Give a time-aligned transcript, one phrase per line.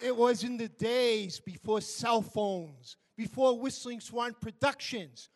[0.00, 5.30] It was in the days before cell phones, before Whistling Swan Productions.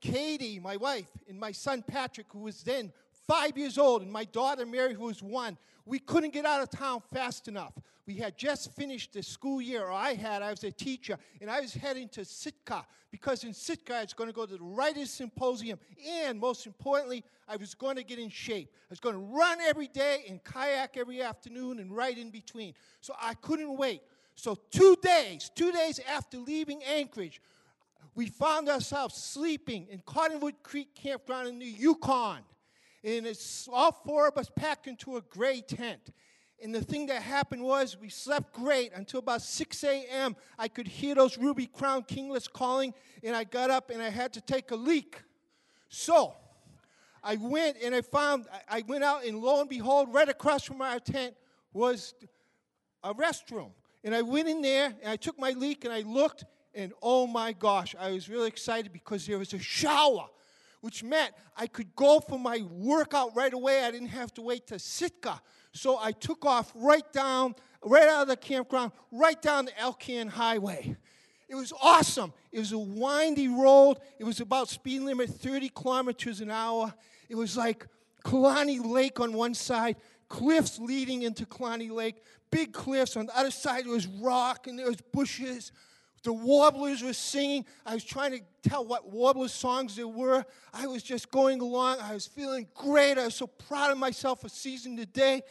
[0.00, 2.92] Katie, my wife, and my son Patrick, who was then
[3.26, 6.70] five years old, and my daughter Mary, who was one, we couldn't get out of
[6.70, 7.72] town fast enough.
[8.08, 11.50] We had just finished the school year, or I had, I was a teacher, and
[11.50, 14.62] I was heading to Sitka because in Sitka I was going to go to the
[14.62, 18.70] Writers Symposium, and most importantly, I was going to get in shape.
[18.72, 22.72] I was going to run every day and kayak every afternoon and write in between.
[23.02, 24.00] So I couldn't wait.
[24.36, 27.42] So, two days, two days after leaving Anchorage,
[28.14, 32.38] we found ourselves sleeping in Cottonwood Creek Campground in the Yukon.
[33.04, 36.10] And it's all four of us packed into a gray tent.
[36.62, 40.34] And the thing that happened was we slept great until about 6 a.m.
[40.58, 44.32] I could hear those ruby crown kinglets calling, and I got up and I had
[44.32, 45.22] to take a leak.
[45.88, 46.34] So
[47.22, 50.82] I went and I found, I went out, and lo and behold, right across from
[50.82, 51.34] our tent
[51.72, 52.14] was
[53.04, 53.70] a restroom.
[54.02, 57.26] And I went in there and I took my leak and I looked, and oh
[57.26, 60.28] my gosh, I was really excited because there was a shower
[60.80, 63.84] which meant I could go for my workout right away.
[63.84, 65.40] I didn't have to wait to Sitka.
[65.72, 67.54] So I took off right down,
[67.84, 70.96] right out of the campground, right down the Alcan Highway.
[71.48, 72.32] It was awesome.
[72.52, 73.98] It was a windy road.
[74.18, 76.92] It was about speed limit 30 kilometers an hour.
[77.28, 77.86] It was like
[78.24, 79.96] Kluane Lake on one side,
[80.28, 83.16] cliffs leading into Kluane Lake, big cliffs.
[83.16, 85.72] On the other side, there was rock and there was bushes.
[86.22, 87.64] The warblers were singing.
[87.86, 90.44] I was trying to tell what warbler songs there were.
[90.72, 91.98] I was just going along.
[92.00, 93.18] I was feeling great.
[93.18, 95.42] I was so proud of myself for seizing the day.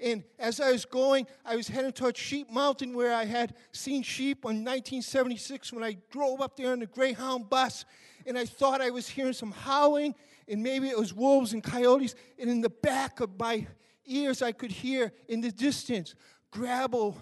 [0.00, 4.02] And as I was going, I was heading towards Sheep Mountain where I had seen
[4.02, 7.84] sheep in 1976 when I drove up there on the Greyhound bus.
[8.26, 10.14] And I thought I was hearing some howling,
[10.48, 12.14] and maybe it was wolves and coyotes.
[12.38, 13.66] And in the back of my
[14.04, 16.14] ears, I could hear in the distance
[16.50, 17.16] gravel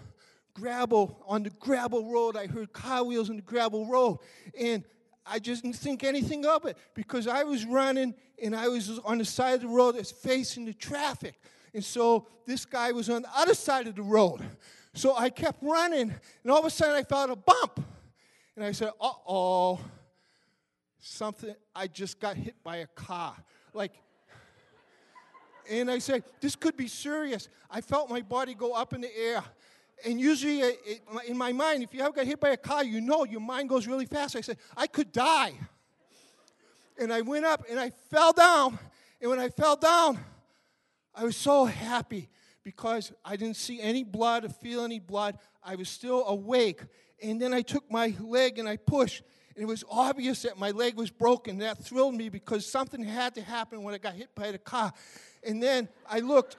[0.55, 2.35] gravel, on the gravel road.
[2.35, 4.17] I heard car wheels on the gravel road.
[4.59, 4.83] And
[5.25, 9.19] I just didn't think anything of it because I was running and I was on
[9.19, 11.39] the side of the road that's facing the traffic.
[11.73, 14.41] And so this guy was on the other side of the road.
[14.93, 16.13] So I kept running,
[16.43, 17.83] and all of a sudden I felt a bump.
[18.55, 19.81] And I said, uh oh,
[20.99, 23.35] something, I just got hit by a car.
[23.73, 23.91] Like,
[25.69, 27.49] and I said, this could be serious.
[27.69, 29.43] I felt my body go up in the air
[30.03, 30.71] and usually uh,
[31.27, 33.69] in my mind, if you ever got hit by a car, you know your mind
[33.69, 34.35] goes really fast.
[34.35, 35.53] I said, I could die.
[36.99, 38.77] And I went up and I fell down.
[39.21, 40.19] And when I fell down,
[41.13, 42.29] I was so happy
[42.63, 45.37] because I didn't see any blood or feel any blood.
[45.63, 46.81] I was still awake.
[47.23, 49.23] And then I took my leg and I pushed.
[49.55, 51.59] And it was obvious that my leg was broken.
[51.59, 54.91] That thrilled me because something had to happen when I got hit by the car.
[55.43, 56.57] And then I looked,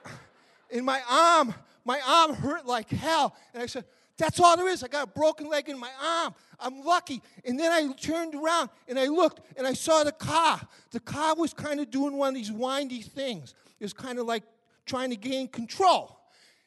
[0.71, 1.53] and my arm
[1.87, 3.33] my arm hurt like hell.
[3.53, 3.85] And I said,
[4.17, 4.83] That's all there is.
[4.83, 6.35] I got a broken leg in my arm.
[6.59, 7.21] I'm lucky.
[7.45, 10.59] And then I turned around and I looked and I saw the car.
[10.91, 13.55] The car was kind of doing one of these windy things.
[13.79, 14.43] It was kind of like
[14.85, 16.19] trying to gain control.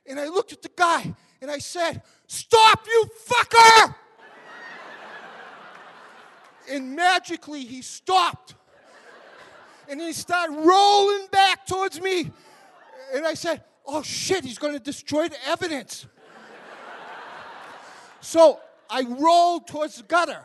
[0.07, 3.95] And I looked at the guy and I said, Stop, you fucker!
[6.71, 8.55] and magically he stopped.
[9.87, 12.31] And he started rolling back towards me.
[13.13, 16.07] And I said, oh shit, he's going to destroy the evidence.
[18.21, 20.45] so I rolled towards the gutter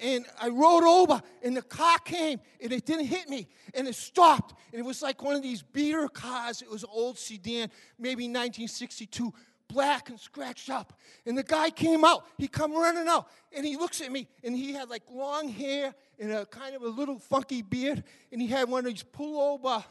[0.00, 3.94] and I rolled over, and the car came, and it didn't hit me, and it
[3.94, 4.54] stopped.
[4.72, 6.62] And it was like one of these beater cars.
[6.62, 9.32] It was an old sedan, maybe 1962,
[9.68, 10.92] black and scratched up.
[11.24, 12.26] And the guy came out.
[12.38, 15.94] He come running out, and he looks at me, and he had like long hair
[16.18, 19.84] and a kind of a little funky beard, and he had one of these pullover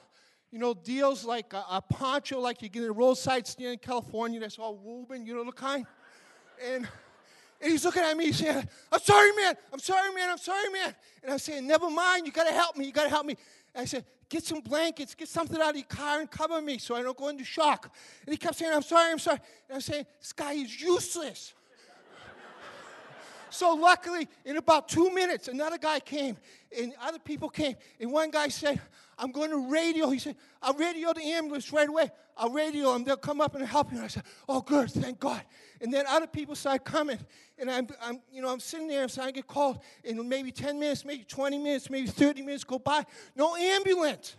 [0.55, 3.77] you know, deals like a, a poncho like you get in a roadside stand in
[3.77, 5.85] California that's all woven, you know the kind?
[6.65, 6.87] And,
[7.59, 10.95] and he's looking at me, saying, I'm sorry, man, I'm sorry, man, I'm sorry, man.
[11.23, 13.35] And I'm saying, never mind, you gotta help me, you gotta help me.
[13.73, 16.77] And I said, get some blankets, get something out of your car and cover me
[16.77, 17.93] so I don't go into shock.
[18.25, 19.39] And he kept saying, I'm sorry, I'm sorry.
[19.67, 21.53] And I'm saying, this guy is useless.
[23.55, 26.37] So luckily, in about two minutes, another guy came,
[26.77, 28.81] and other people came, and one guy said,
[29.17, 30.09] I'm going to radio.
[30.09, 32.11] He said, I'll radio the ambulance right away.
[32.37, 33.03] I'll radio them.
[33.05, 33.97] They'll come up and help you.
[33.97, 35.41] And I said, Oh, good, thank God.
[35.79, 37.19] And then other people started coming.
[37.57, 39.79] And I'm, I'm you know, I'm sitting there, so I get called.
[40.03, 43.05] And maybe 10 minutes, maybe 20 minutes, maybe 30 minutes go by.
[43.35, 44.35] No ambulance.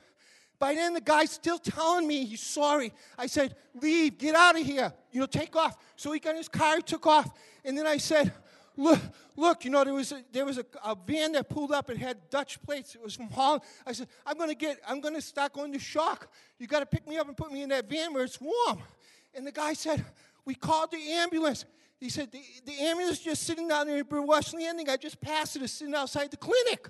[0.59, 2.93] By then, the guy's still telling me he's sorry.
[3.19, 5.77] I said, Leave, get out of here, you know, take off.
[5.97, 7.31] So he got in his car, he took off.
[7.65, 8.33] And then I said,
[8.77, 9.01] look,
[9.37, 11.91] look, you know, there was a, there was a, a van that pulled up.
[11.91, 12.95] It had Dutch plates.
[12.95, 13.63] It was from Holland.
[13.87, 16.31] I said, I'm going to get, I'm going to start going to shock.
[16.59, 18.79] You got to pick me up and put me in that van where it's warm.
[19.35, 20.05] And the guy said,
[20.45, 21.65] we called the ambulance.
[22.01, 24.89] he said, the, the ambulance just sitting down there in Burwash Landing.
[24.89, 25.63] I just passed it.
[25.63, 26.89] It's sitting outside the clinic.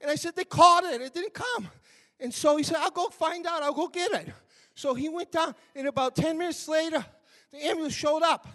[0.00, 1.00] And I said, they called it.
[1.00, 1.68] It didn't come.
[2.20, 3.62] And so he said, I'll go find out.
[3.62, 4.28] I'll go get it.
[4.74, 7.04] So he went down, and about 10 minutes later,
[7.52, 8.48] the ambulance showed up.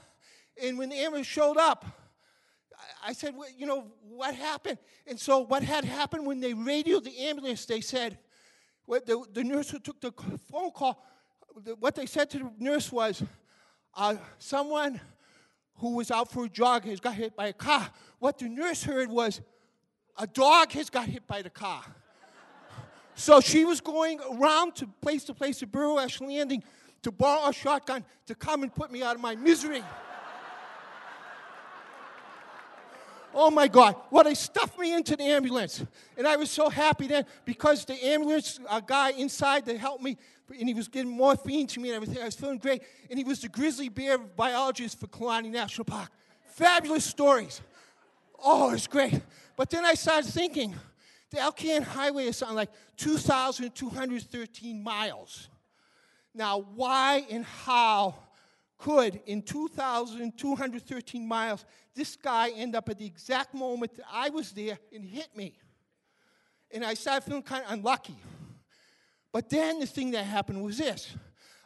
[0.61, 1.85] And when the ambulance showed up,
[3.03, 4.77] I said, well, you know, what happened?
[5.07, 8.17] And so what had happened when they radioed the ambulance, they said,
[8.85, 10.11] what the, the nurse who took the
[10.51, 11.03] phone call,
[11.79, 13.23] what they said to the nurse was,
[13.95, 14.99] uh, someone
[15.75, 17.89] who was out for a jog has got hit by a car.
[18.19, 19.41] What the nurse heard was,
[20.17, 21.83] a dog has got hit by the car.
[23.15, 26.63] so she was going around to place to place to at Burwash Landing
[27.01, 29.83] to borrow a shotgun to come and put me out of my misery.
[33.33, 35.85] Oh my God, Well, they stuffed me into the ambulance.
[36.17, 40.17] And I was so happy then because the ambulance uh, guy inside that helped me,
[40.57, 42.21] and he was giving morphine to me and everything.
[42.21, 42.81] I was feeling great.
[43.09, 46.09] And he was the grizzly bear biologist for Kluane National Park.
[46.55, 47.61] Fabulous stories.
[48.43, 49.21] Oh, it's great.
[49.55, 50.73] But then I started thinking
[51.29, 55.49] the Alcan Highway is something like 2,213 miles.
[56.33, 58.15] Now, why and how
[58.79, 64.51] could, in 2,213 miles, this guy end up at the exact moment that I was
[64.51, 65.53] there and hit me?
[66.71, 68.15] And I started feeling kind of unlucky.
[69.31, 71.13] But then the thing that happened was this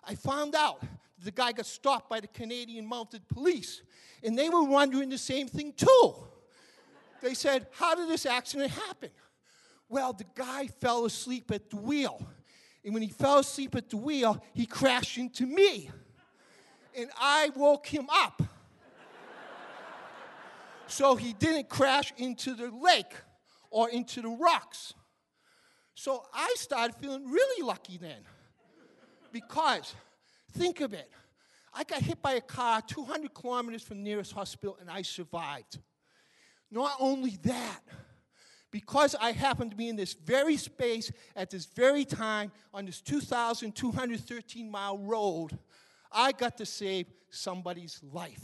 [0.04, 0.84] I found out
[1.24, 3.84] the guy got stopped by the Canadian Mounted Police,
[4.24, 6.16] and they were wondering the same thing too.
[7.22, 9.12] They said, How did this accident happen?
[9.88, 12.28] Well, the guy fell asleep at the wheel.
[12.84, 15.90] And when he fell asleep at the wheel, he crashed into me
[16.98, 18.42] and I woke him up.
[20.88, 23.14] so he didn't crash into the lake
[23.70, 24.94] or into the rocks.
[25.96, 28.22] So I started feeling really lucky then.
[29.32, 29.96] Because,
[30.52, 31.10] think of it,
[31.74, 35.80] I got hit by a car 200 kilometers from the nearest hospital and I survived.
[36.70, 37.82] Not only that,
[38.72, 43.02] because I happened to be in this very space at this very time on this
[43.02, 45.58] 2,213 mile road,
[46.14, 48.42] I got to save somebody's life.